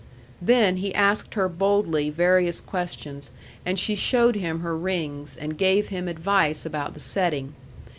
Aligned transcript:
Then 0.41 0.77
he 0.77 0.95
asked 0.95 1.35
her 1.35 1.47
boldly 1.47 2.09
various 2.09 2.59
questions, 2.59 3.29
and 3.67 3.77
she 3.77 3.93
showed 3.93 4.33
him 4.35 4.61
her 4.61 4.75
rings, 4.75 5.37
and 5.37 5.55
gave 5.59 5.89
him 5.89 6.07
advice 6.07 6.65
about 6.65 6.95
the 6.95 6.99
setting. 6.99 7.53